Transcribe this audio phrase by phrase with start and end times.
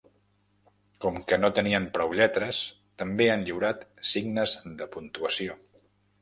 [1.03, 2.61] Com que no tenien prou lletres
[3.03, 5.61] també han lliurat signes de puntuació.